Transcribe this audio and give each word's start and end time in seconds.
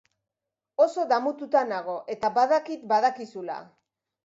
Oso 0.85 1.05
damututa 1.11 1.61
nago 1.73 1.99
eta 2.15 2.33
badakit 2.41 2.91
badakizula. 2.95 3.63